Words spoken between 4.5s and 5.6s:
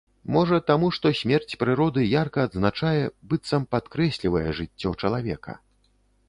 жыццё чалавека?